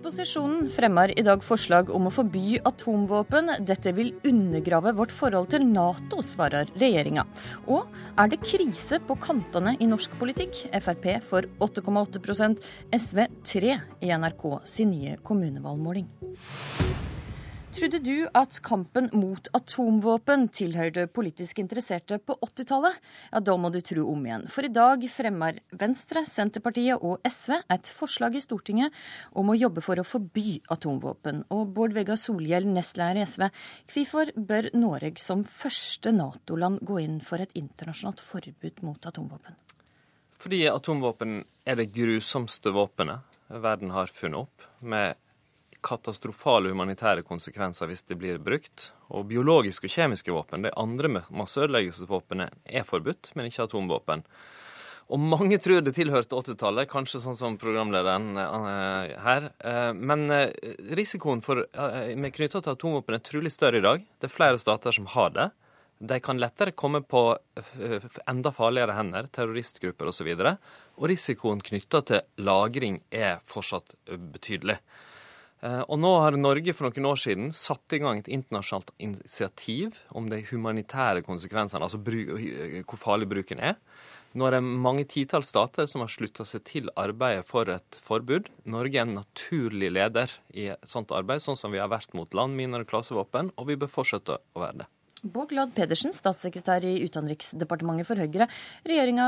[0.00, 3.50] Opposisjonen fremmer i dag forslag om å forby atomvåpen.
[3.68, 7.26] Dette vil undergrave vårt forhold til Nato, svarer regjeringa.
[7.68, 7.84] Og
[8.16, 10.62] er det krise på kantene i norsk politikk?
[10.72, 12.64] Frp får 8,8%
[12.96, 13.22] SV
[13.52, 16.08] 3 i NRK sin nye kommunevalgmåling.
[17.70, 22.96] Trodde du at kampen mot atomvåpen tilhørte politisk interesserte på 80-tallet?
[23.30, 24.48] Ja, da må du tro om igjen.
[24.50, 28.98] For i dag fremmer Venstre, Senterpartiet og SV et forslag i Stortinget
[29.38, 31.44] om å jobbe for å forby atomvåpen.
[31.54, 33.46] Og Bård Vegar Solhjell, nestleder i SV,
[33.94, 39.54] hvorfor bør Norge som første Nato-land gå inn for et internasjonalt forbud mot atomvåpen?
[40.42, 44.70] Fordi atomvåpen er det grusomste våpenet verden har funnet opp.
[44.80, 45.14] med
[45.84, 48.90] katastrofale humanitære konsekvenser hvis det blir brukt.
[49.10, 54.24] Og biologiske og kjemiske våpen, de andre masseødeleggelsesvåpnene, er forbudt, men ikke atomvåpen.
[55.10, 59.48] Og mange tror det tilhørte 80-tallet, kanskje sånn som programlederen uh, her.
[59.58, 60.44] Uh, men uh,
[60.94, 61.64] risikoen for,
[62.14, 64.04] med knytta til atomvåpen er trolig større i dag.
[64.20, 65.48] Det er flere stater som har det.
[66.00, 67.24] De kan lettere komme på
[68.30, 70.30] enda farligere hender, terroristgrupper osv.
[70.30, 70.54] Og, så
[70.96, 74.78] og risikoen knytta til lagring er fortsatt betydelig.
[75.60, 79.98] Eh, og nå har Norge for noen år siden satt i gang et internasjonalt initiativ
[80.16, 83.76] om de humanitære konsekvensene, altså hvor farlig bruken er.
[84.30, 88.46] Nå er det mange titalls stater som har slutta seg til arbeidet for et forbud.
[88.70, 92.84] Norge er en naturlig leder i sånt arbeid, sånn som vi har vært mot landminer
[92.84, 94.88] og klasevåpen, og vi bør fortsette å være det.
[95.22, 98.46] Bård Glad Pedersen, statssekretær i Utenriksdepartementet for Høyre.
[98.88, 99.26] Regjeringa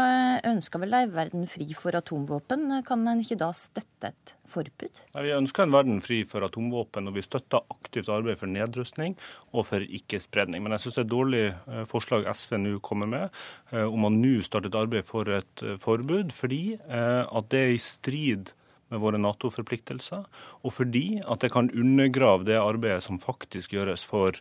[0.48, 2.64] ønsker vel ei verden fri for atomvåpen.
[2.86, 5.02] Kan en ikke da støtte et forbud?
[5.12, 9.18] Nei, vi ønsker en verden fri for atomvåpen, og vi støtter aktivt arbeid for nedrustning
[9.52, 10.64] og for ikke-spredning.
[10.64, 14.08] Men jeg syns det er et dårlig eh, forslag SV nå kommer med, eh, om
[14.08, 18.52] å nå starte et arbeid for et eh, forbud, fordi at det er i strid
[18.92, 20.26] med våre Nato-forpliktelser,
[20.62, 24.36] og fordi at det kan undergrave det arbeidet som faktisk gjøres for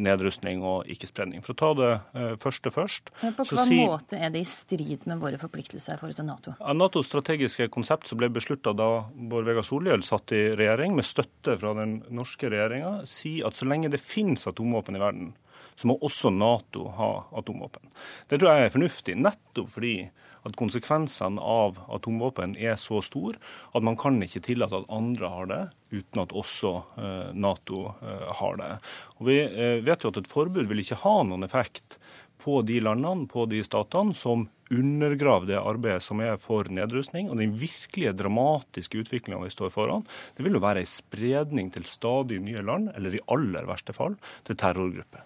[0.00, 1.42] nedrustning og ikke-spredning.
[1.44, 4.48] For å ta det eh, første først Men På hvilken si, måte er det i
[4.48, 6.54] strid med våre forpliktelser i forhold til Nato?
[6.78, 11.58] Natos strategiske konsept som ble beslutta da Bård Vegar Solhjell satt i regjering, med støtte
[11.60, 15.34] fra den norske regjeringa, sier at så lenge det finnes atomvåpen i verden,
[15.78, 17.92] så må også Nato ha atomvåpen.
[18.30, 19.94] Det tror jeg er fornuftig, nettopp fordi
[20.48, 23.38] at konsekvensene av atomvåpen er så store
[23.76, 28.28] at man kan ikke tillate at andre har det, uten at også eh, Nato eh,
[28.40, 28.70] har det.
[29.18, 31.98] Og Vi eh, vet jo at et forbud vil ikke ha noen effekt
[32.38, 37.30] på de landene, på de statene, som undergraver det arbeidet som er for nedrustning.
[37.32, 41.88] Og den virkelige dramatiske utviklinga vi står foran, det vil jo være en spredning til
[41.88, 44.16] stadig nye land, eller i aller verste fall
[44.46, 45.24] til terrorgrupper.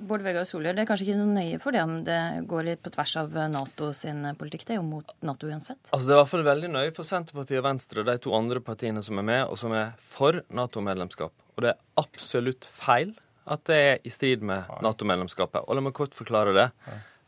[0.00, 2.82] Bård Vegar Solhjell, det er kanskje ikke så nøye for det om det går litt
[2.84, 4.64] på tvers av Nato sin politikk?
[4.66, 5.90] Det er jo mot Nato uansett.
[5.90, 8.62] Altså Det er i hvert fall veldig nøye for Senterpartiet og Venstre, de to andre
[8.64, 11.34] partiene som er med, og som er for Nato-medlemskap.
[11.56, 13.12] Og det er absolutt feil
[13.50, 15.66] at det er i strid med Nato-medlemskapet.
[15.66, 16.68] Og la meg kort forklare det.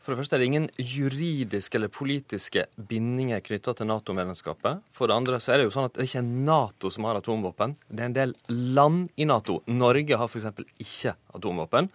[0.03, 4.81] For det første er det ingen juridiske eller politiske bindinger knytta til Nato-medlemskapet.
[4.91, 7.21] For det andre så er det jo sånn at det ikke er Nato som har
[7.21, 7.77] atomvåpen.
[7.87, 8.33] Det er en del
[8.75, 9.61] land i Nato.
[9.71, 10.49] Norge har f.eks.
[10.83, 11.87] ikke atomvåpen.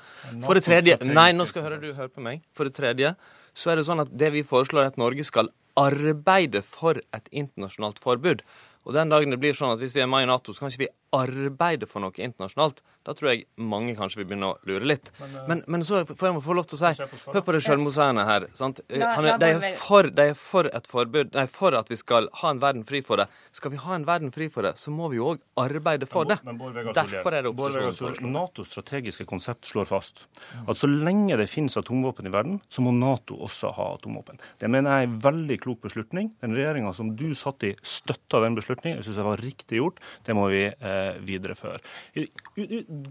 [0.47, 2.41] For det tredje Nei, nå skal høre du høre på meg.
[2.57, 3.13] For det tredje
[3.53, 7.29] så er det sånn at det vi foreslår, er at Norge skal arbeide for et
[7.29, 8.41] internasjonalt forbud.
[8.89, 10.73] Og den dagen det blir sånn at hvis vi er med i Nato, så kan
[10.73, 12.81] ikke vi arbeide for noe internasjonalt.
[13.09, 15.09] Da tror jeg mange kanskje vil begynne å lure litt.
[15.19, 17.63] Men, uh, men, men så får jeg få lov til å si Hør på det
[17.65, 18.47] selvmotsigende her.
[18.59, 18.83] sant?
[18.93, 21.97] La, er, de, er for, de, er for, et forbud, de er for at vi
[21.99, 23.29] skal ha en verden fri for det.
[23.57, 26.29] Skal vi ha en verden fri for det, så må vi jo òg arbeide for
[26.29, 26.39] det.
[26.45, 30.27] Derfor er det opposisjonen Natos strategiske konsept slår fast
[30.69, 34.41] at så lenge det finnes atomvåpen i verden, så må Nato også ha atomvåpen.
[34.61, 36.33] Det mener jeg er en veldig klok beslutning.
[36.43, 39.01] Den regjeringa som du satt i, støtta den beslutningen.
[39.01, 40.03] Jeg syns det var riktig gjort.
[40.27, 41.79] Det må vi eh, videreføre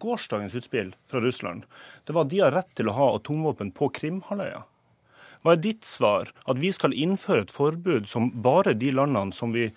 [0.01, 1.68] gårsdagens utspill fra Russland
[2.07, 4.63] det var at de har rett til å ha atomvåpen på Krimhalvøya.
[5.44, 6.31] Hva er ditt svar?
[6.50, 9.69] At vi skal innføre et forbud som bare de landene som, vi,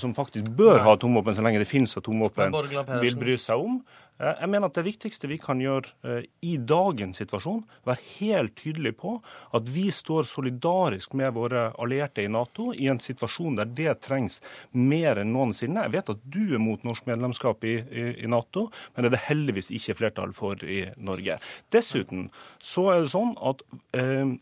[0.00, 2.56] som faktisk bør ha atomvåpen så lenge det finnes atomvåpen,
[3.04, 3.78] vil bry seg om?
[4.18, 8.56] Eh, jeg mener at Det viktigste vi kan gjøre eh, i dagens situasjon, være helt
[8.56, 9.16] tydelig på
[9.56, 14.40] at vi står solidarisk med våre allierte i Nato i en situasjon der det trengs
[14.72, 15.84] mer enn noensinne.
[15.86, 19.16] Jeg vet at du er mot norsk medlemskap i, i, i Nato, men det er
[19.16, 21.38] det heldigvis ikke flertall for i Norge.
[21.72, 22.30] Dessuten
[22.62, 23.64] så er det sånn at
[23.96, 24.36] eh,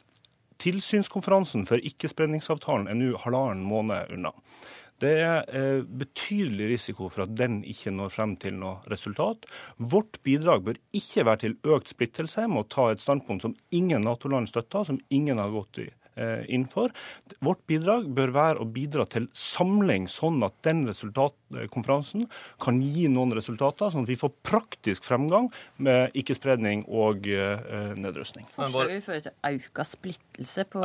[0.62, 4.32] tilsynskonferansen for ikkespredningsavtalen er nå halvannen måned unna.
[5.04, 9.44] Det er eh, betydelig risiko for at den ikke når frem til noe resultat.
[9.76, 14.06] Vårt bidrag bør ikke være til økt splittelse med å ta et standpunkt som ingen
[14.06, 16.92] Nato-land støtter, som ingen har gått i Eh, for.
[17.42, 22.28] Vårt bidrag bør være å bidra til samling, sånn at den resultatkonferansen
[22.62, 25.50] kan gi noen resultater, sånn at vi får praktisk fremgang
[25.82, 28.46] med ikke-spredning og uh, nedrustning.
[28.46, 30.82] Forslaget vil føre til økt splittelse på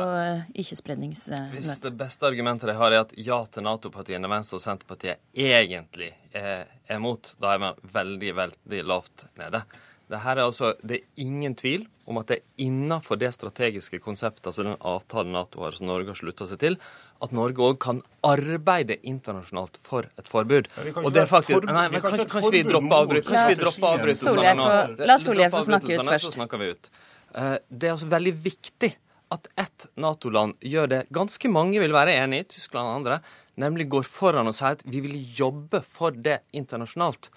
[0.58, 1.54] ikke-spredningsmøtet.
[1.54, 6.10] Hvis det beste argumentet de har, er at ja til Nato-partiene, Venstre og Senterpartiet egentlig
[6.34, 9.62] er, er mot, da er man veldig, veldig lavt nede.
[10.10, 14.48] Det, er altså, det er ingen tvil om at det er innenfor det strategiske konseptet,
[14.50, 16.78] altså den avtalen Nato har, som Norge har slutta seg til,
[17.22, 20.70] at Norge òg kan arbeide internasjonalt for et forbud.
[20.74, 24.66] Ja, og det er faktisk, nei, men kan, kan, vi droppe avbrytelsene nå?
[25.06, 26.26] La Solhjell få snakke ut først.
[26.26, 26.90] Så snakker vi ut.
[27.36, 28.90] Eh, det er altså veldig viktig
[29.30, 33.20] at ett Nato-land gjør det ganske mange vil være enig i, Tyskland og andre,
[33.60, 37.30] nemlig går foran og sier at vi vil jobbe for det internasjonalt.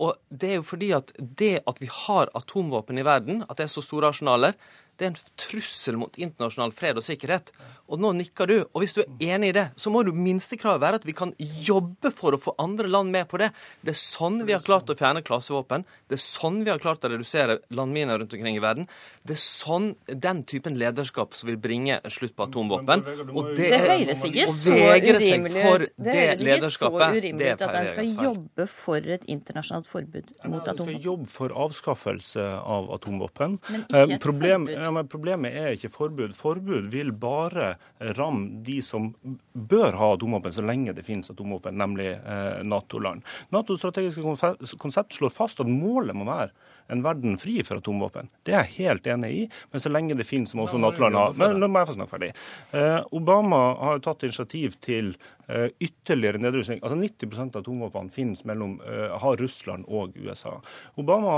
[0.00, 3.66] Og det er jo fordi at det at vi har atomvåpen i verden, at det
[3.66, 4.56] er så store arsenaler,
[5.02, 7.50] det er en trussel mot internasjonal fred og sikkerhet.
[7.92, 8.54] Og nå nikker du.
[8.70, 11.32] Og hvis du er enig i det, så må jo minstekravet være at vi kan
[11.66, 13.50] jobbe for å få andre land med på det.
[13.82, 15.84] Det er sånn vi har klart å fjerne klasevåpen.
[16.08, 18.86] Det er sånn vi har klart å redusere landminer rundt omkring i verden.
[19.26, 23.02] Det er sånn den typen lederskap som vil bringe slutt på atomvåpen.
[23.34, 25.86] Og det, det høres ikke så urimelig ut.
[25.98, 30.62] Det høres ikke så urimelig ut at en skal jobbe for et internasjonalt forbud mot
[30.62, 30.94] atomvåpen.
[30.94, 33.58] En skal jobbe for avskaffelse av atomvåpen.
[33.68, 34.84] Men ikke et Problem, forbud.
[34.92, 36.34] Men problemet er ikke forbud.
[36.36, 37.74] Forbud vil bare
[38.18, 39.10] ramme de som
[39.52, 43.24] bør ha atomvåpen så lenge det finnes atomvåpen, nemlig eh, Nato-land.
[43.54, 46.52] NATOs strategiske konsept slår fast at målet må være
[46.92, 48.28] en verden fri for atomvåpen.
[48.44, 51.28] Det er jeg helt enig i, men så lenge det finnes, må også Nato-land ha
[51.38, 52.32] Men må jeg få snakke ferdig.
[52.76, 55.14] Eh, Obama har jo tatt initiativ til
[55.46, 56.82] eh, ytterligere nedrustning.
[56.82, 58.78] Altså 90% av atomvåpnene finnes mellom
[59.22, 60.58] har Russland og USA.
[61.00, 61.36] Obama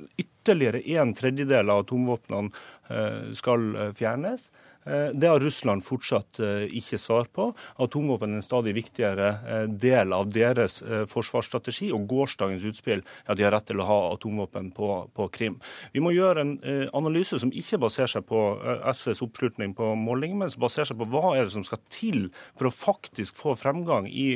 [0.51, 2.51] ytterligere en tredjedel av atomvåpnene
[2.91, 4.51] eh, skal fjernes.
[4.85, 7.51] Eh, det har Russland fortsatt eh, ikke svar på.
[7.77, 10.81] Atomvåpen er en stadig viktigere eh, del av deres
[11.11, 15.27] forsvarsstrategi, og gårsdagens utspill er at de har rett til å ha atomvåpen på, på
[15.35, 15.59] Krim.
[15.93, 16.53] Vi må gjøre en
[16.97, 18.41] analyse som ikke baserer seg på
[18.95, 22.29] SVs oppslutning på måling, men som baserer seg på hva er det som skal til
[22.59, 24.29] for å faktisk få fremgang i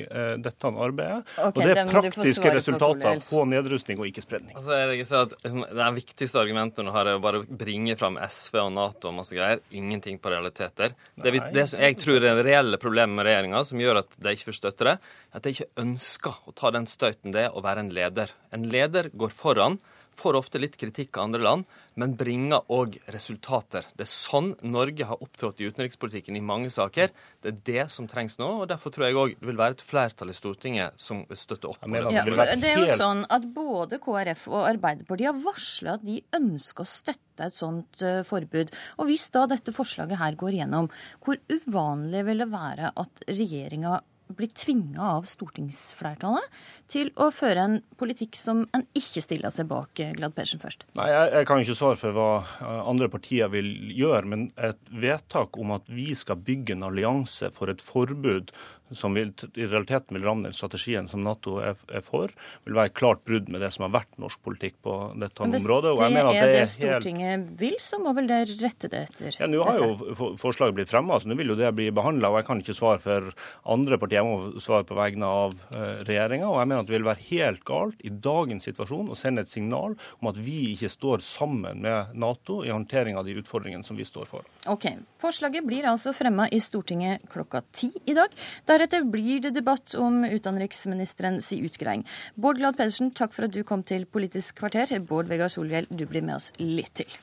[0.42, 1.24] dette arbeidet.
[1.38, 4.56] Okay, og det er praktiske resultater på, på nedrustning og ikke-spredning.
[4.58, 8.72] Altså, jeg at Det viktigste argumentet nå her er å bare bringe fram SV og
[8.76, 9.62] Nato og masse greier.
[9.74, 10.94] Ingenting på realiteter.
[11.14, 14.14] Det, vi, det som jeg tror er det reelle problemet med regjeringa, som gjør at
[14.18, 14.96] de ikke får støtte det,
[15.34, 18.34] at de ikke ønsker å ta den støyten det er å være en leder.
[18.54, 19.78] En leder går foran
[20.18, 21.66] får ofte litt kritikk av andre land,
[22.00, 23.86] men bringer òg resultater.
[23.94, 27.12] Det er sånn Norge har opptrådt i utenrikspolitikken i mange saker.
[27.42, 29.84] Det er det som trengs nå, og derfor tror jeg òg det vil være et
[29.84, 32.04] flertall i Stortinget som vil støtte opp om det.
[32.14, 32.24] Ja,
[32.58, 36.88] det er jo sånn at både KrF og Arbeiderpartiet har varsla at de ønsker å
[36.88, 38.72] støtte et sånt uh, forbud.
[38.98, 40.90] Og hvis da dette forslaget her går igjennom,
[41.24, 44.00] hvor uvanlig vil det være at regjeringa
[44.32, 46.60] blir tvinga av stortingsflertallet
[46.90, 50.86] til å føre en politikk som en ikke stiller seg bak, eh, Glad Persen først?
[50.96, 54.80] Nei, jeg, jeg, kan ikke svare for hva eh, andre partier vil gjøre, men et
[54.90, 58.54] vedtak om at vi skal bygge en allianse for et forbud
[58.92, 62.32] som vil, i realiteten vil ramme den strategien som Nato er, er, for,
[62.66, 65.94] vil være klart brudd med det som har vært norsk politikk på dette området.
[65.96, 67.52] Hvis det er det, det Stortinget helt...
[67.60, 71.18] vil, så må vel det rette det etter ja, Nå har jo forslaget blitt fremma,
[71.20, 72.32] så nå vil jo det bli behandla.
[72.38, 73.30] Jeg kan ikke svare for
[73.74, 76.50] andre partier, jeg må svare på vegne av uh, regjeringa.
[76.50, 79.52] Og jeg mener at det vil være helt galt i dagens situasjon å sende et
[79.52, 83.96] signal om at vi ikke står sammen med Nato i håndtering av de utfordringene som
[83.96, 84.46] vi står for.
[84.70, 84.90] Ok,
[85.22, 88.32] Forslaget blir altså fremma i Stortinget klokka ti i dag.
[88.68, 92.02] Der Deretter blir det debatt om utenriksministerens utgreiing.
[92.34, 94.90] Bård Glad Pedersen, takk for at du kom til Politisk kvarter.
[94.98, 97.14] Bård Vegar Solhjell, du blir med oss litt til.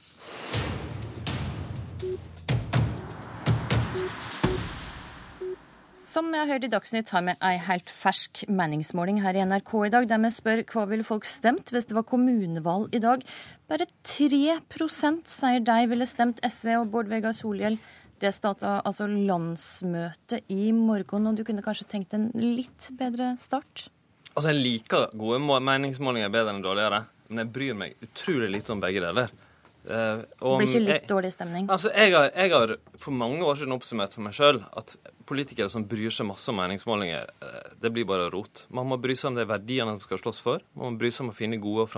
[6.11, 9.75] Som jeg har hørt i Dagsnytt, har vi ei helt fersk meningsmåling her i NRK
[9.87, 13.27] i dag, der vi spør hva ville folk stemt hvis det var kommunevalg i dag.
[13.67, 17.79] Bare 3% sier de ville stemt SV og Bård Vegar Solhjell
[18.21, 23.87] det starta altså landsmøte i morgen, og du kunne kanskje tenkt en litt bedre start?
[24.35, 28.83] Altså, Jeg liker gode meningsmålinger bedre enn dårligere, men jeg bryr meg utrolig lite om
[28.83, 29.33] begge deler.
[29.81, 31.65] Uh, om, Blir ikke litt jeg, dårlig stemning?
[31.73, 34.93] Altså, jeg har, jeg har, for mange år siden oppsummert for meg sjøl at
[35.25, 38.67] politikere som bryr seg masse om meningsmålinger, uh, det blir bare rot.
[38.69, 40.61] Man må bry seg om de verdiene de skal slåss for.
[40.77, 41.89] Man må bry seg om å finne gode,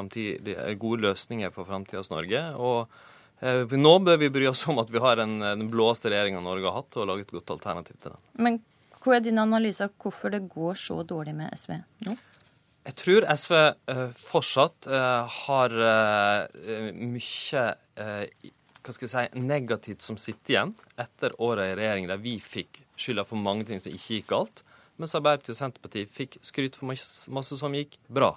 [0.79, 2.45] gode løsninger for framtidas Norge.
[2.55, 6.43] og Eh, nå bør vi bry oss om at vi har en, den blåeste regjeringa
[6.43, 8.21] Norge har hatt, og lage et godt alternativ til den.
[8.45, 8.59] Men
[9.03, 11.75] hva er din analyse av hvorfor det går så dårlig med SV
[12.07, 12.15] nå?
[12.83, 14.89] Jeg tror SV uh, fortsatt
[15.45, 15.75] har
[16.99, 17.63] mye
[18.83, 22.81] hva skal jeg si, negativt som sitter igjen etter året i regjering der vi fikk
[22.99, 24.63] skylda for mange ting som ikke gikk galt,
[24.99, 28.33] mens Arbeiderpartiet og Senterpartiet fikk skryt for masse, masse som gikk bra.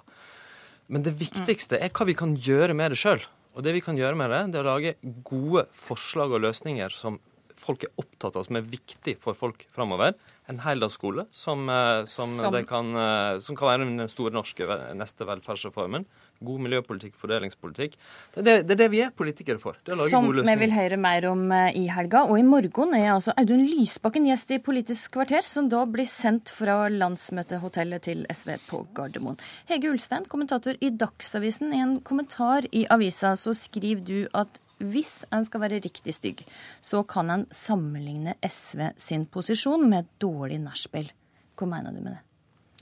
[0.87, 3.25] Men det viktigste er hva vi kan gjøre med det sjøl.
[3.57, 4.93] Og det vi kan gjøre med det, det er å lage
[5.25, 7.17] gode forslag og løsninger som
[7.57, 10.13] folk er opptatt av, som er viktig for folk framover
[10.47, 12.57] en heldagsskole som, eh, som, som...
[12.69, 16.05] Kan, eh, som, kan, være den store norske neste velferdsreformen.
[16.39, 17.95] God miljøpolitikk, fordelingspolitikk.
[18.35, 19.79] Det er det, det, er det vi er politikere for.
[20.11, 22.25] som vi vil høre mer om eh, i helga.
[22.29, 26.53] Og i morgen er altså Audun Lysbakken gjest i Politisk kvarter, som da blir sendt
[26.53, 29.39] fra landsmøtehotellet til SV på Gardermoen.
[29.71, 31.73] Hege Ulstein, kommentator i Dagsavisen.
[31.73, 36.43] I en kommentar i avisa så skriver du at hvis en skal være riktig stygg,
[36.81, 41.09] så kan en sammenligne SV sin posisjon med et dårlig nachspiel.
[41.57, 42.26] Hva mener du med det?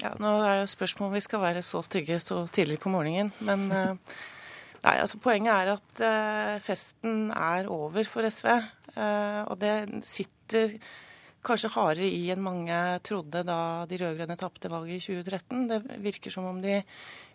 [0.03, 3.31] Ja, Nå er det spørsmål om vi skal være så stygge så tidlig på morgenen.
[3.47, 4.17] Men eh,
[4.83, 8.49] nei, altså poenget er at uh, festen er over for SV.
[8.95, 10.75] Eh, og det sitter
[11.45, 15.65] kanskje hardere i enn mange trodde da de rød-grønne tapte valget i 2013.
[15.69, 16.79] Det virker som om de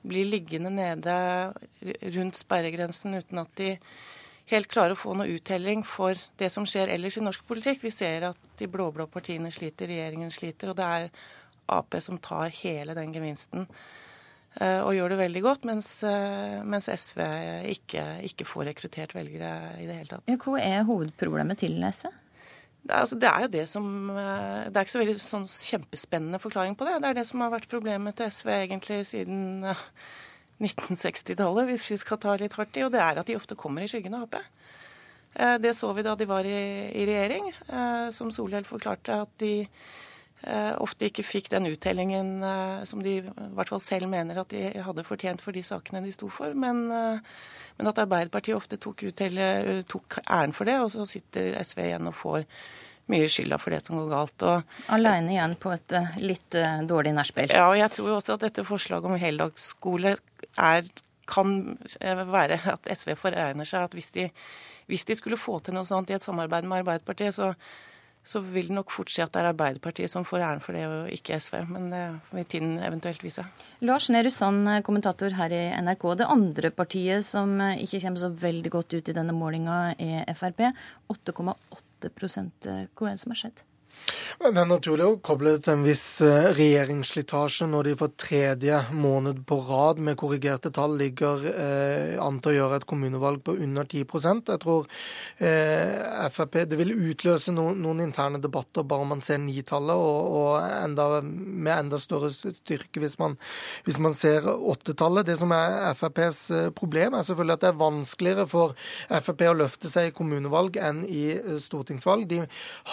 [0.02, 1.14] blir liggende nede
[2.16, 3.74] rundt sperregrensen uten at de
[4.50, 7.84] helt klarer å få noe uttelling for det som skjer ellers i norsk politikk.
[7.86, 11.12] Vi ser at de blå-blå partiene sliter, regjeringen sliter, og det er
[11.70, 16.90] Ap som tar hele den gevinsten uh, og gjør det veldig godt, mens, uh, mens
[16.90, 17.20] SV
[17.74, 20.34] ikke, ikke, får rekruttert velgere i det hele tatt.
[20.44, 22.10] Hva er hovedproblemet til SV?
[22.80, 25.46] Det er, altså, det er jo det som uh, Det er ikke så veldig sånn
[25.52, 26.98] kjempespennende forklaring på det.
[27.02, 29.64] Det er det som har vært problemet til SV egentlig siden
[30.60, 33.84] 1960-tallet, hvis vi skal ta litt hardt i, og det er at de ofte kommer
[33.84, 34.40] i skyggen av Ap.
[35.34, 36.60] Eh, det så vi da de var i,
[36.90, 40.09] i regjering, eh, som Solhjell forklarte at de eh,
[40.80, 42.30] ofte ikke fikk den uttellingen
[42.88, 46.12] som de i hvert fall selv mener at de hadde fortjent for de sakene de
[46.16, 46.54] sto for.
[46.56, 51.82] Men, men at Arbeiderpartiet ofte tok, uttelle, tok æren for det, og så sitter SV
[51.84, 52.46] igjen og får
[53.10, 54.46] mye skylda for det som går galt.
[54.46, 57.52] Og, Aleine igjen på et litt dårlig nachspiel.
[57.52, 60.16] Ja, og jeg tror også at dette forslaget om heldagsskole
[60.56, 60.90] er,
[61.30, 61.56] kan
[62.00, 64.26] være at SV foregner seg at hvis de,
[64.90, 67.52] hvis de, skulle få til noe sånt i et samarbeid med Arbeiderpartiet, så,
[68.24, 70.84] så vil det nok fort si at det er Arbeiderpartiet som får æren for det,
[70.86, 71.56] og ikke SV.
[71.70, 72.02] Men det
[72.36, 73.46] vil tiden eventuelt vise.
[73.86, 76.06] Lars Nehru Sand, kommentator her i NRK.
[76.20, 80.68] Det andre partiet som ikke kommer så veldig godt ut i denne målinga, er Frp.
[81.10, 83.64] 8,8 Hva er det som har skjedd?
[84.40, 88.78] Det er naturlig å koble det til en viss eh, regjeringsslitasje når de for tredje
[88.96, 93.58] måned på rad med korrigerte tall ligger eh, an til å gjøre et kommunevalg på
[93.60, 94.88] under 10% Jeg tror
[95.44, 100.32] eh, Frp Det vil utløse no, noen interne debatter bare om man ser nitallet, og,
[100.40, 103.36] og enda, med enda større styrke hvis man,
[103.84, 105.28] hvis man ser åttetallet.
[105.28, 108.74] Det som er FrPs eh, problem, er selvfølgelig at det er vanskeligere for
[109.10, 112.24] Frp å løfte seg i kommunevalg enn i eh, stortingsvalg.
[112.30, 112.42] De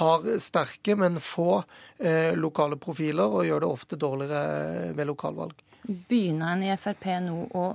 [0.01, 1.63] har sterke men få
[1.97, 5.65] eh, lokale profiler, og gjør det ofte dårligere ved lokalvalg.
[5.87, 7.65] Begynner en i Frp nå å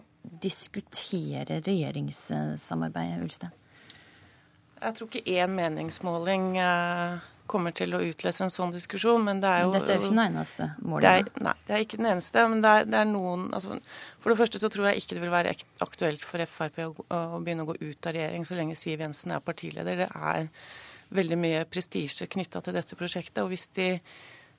[0.43, 3.59] diskutere regjeringssamarbeidet, Ulstein?
[4.83, 9.51] Jeg tror ikke én meningsmåling eh, kommer til å utløse en sånn diskusjon, men det
[9.51, 11.33] er jo Dette er jo ikke den eneste målet?
[11.43, 12.47] Nei, det er ikke den eneste.
[12.51, 13.79] Men det er, det er noen altså,
[14.23, 17.43] For det første så tror jeg ikke det vil være aktuelt for Frp å, å
[17.43, 20.05] begynne å gå ut av regjering så lenge Siv Jensen er partileder.
[20.05, 20.49] Det er
[21.15, 23.43] veldig mye prestisje knytta til dette prosjektet.
[23.43, 23.89] og hvis de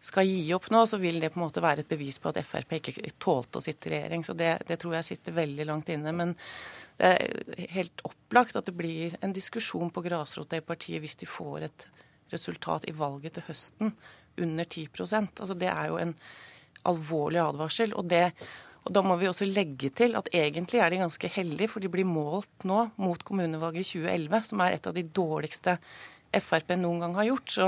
[0.03, 2.41] skal gi opp nå, så vil det på en måte være et bevis på at
[2.43, 4.25] Frp ikke tålte å sitte i regjering.
[4.27, 6.11] Så det, det, tror jeg sitter veldig langt inne.
[6.11, 6.33] Men
[6.99, 11.29] det er helt opplagt at det blir en diskusjon på grasrota i partiet hvis de
[11.29, 11.87] får et
[12.33, 13.95] resultat i valget til høsten
[14.41, 16.13] under 10% Altså Det er jo en
[16.89, 17.95] alvorlig advarsel.
[17.95, 18.27] og det
[18.83, 21.87] og Da må vi også legge til at egentlig er de ganske heldige, for de
[21.87, 25.77] blir målt nå mot kommunevalget i 2011, som er et av de dårligste
[26.41, 27.53] Frp noen gang har gjort.
[27.53, 27.67] Så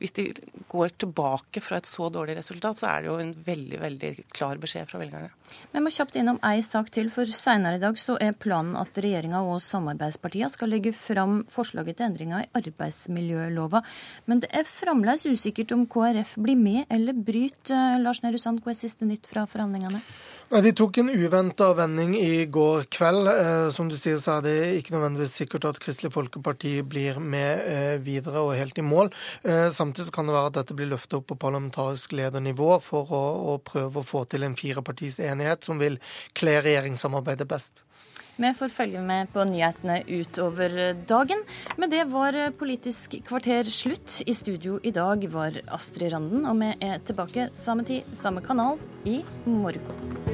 [0.00, 0.24] hvis de
[0.68, 4.58] går tilbake fra et så dårlig resultat, så er det jo en veldig veldig klar
[4.60, 5.30] beskjed fra velgerne.
[5.72, 8.98] Vi må kjapt innom ei sak til, for senere i dag så er planen at
[9.00, 13.84] regjeringa og samarbeidspartiene skal legge fram forslaget til endringer i arbeidsmiljølova.
[14.30, 18.00] Men det er fremdeles usikkert om KrF blir med eller bryter.
[18.02, 20.02] Lars Nehru Sand, hva er siste nytt fra forhandlingene?
[20.54, 23.26] De tok en uventa vending i går kveld.
[23.26, 27.64] Eh, som du sier, så er det ikke nødvendigvis sikkert at Kristelig Folkeparti blir med
[27.66, 29.10] eh, videre og helt i mål.
[29.42, 33.22] Eh, samtidig kan det være at dette blir løftet opp på parlamentarisk ledernivå for å,
[33.50, 35.98] å prøve å få til en firepartis enighet som vil
[36.38, 37.82] kle regjeringssamarbeidet best.
[38.38, 41.42] Vi får følge med på nyhetene utover dagen.
[41.82, 44.20] Med det var Politisk kvarter slutt.
[44.22, 48.78] I studio i dag var Astrid Randen, og vi er tilbake samme tid, samme kanal,
[49.02, 50.33] i morgen.